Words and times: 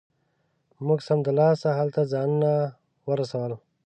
موږ 0.85 0.99
سمدلاسه 1.07 1.69
هلته 1.79 2.01
ځانونه 2.13 2.51
ورسول. 3.09 3.51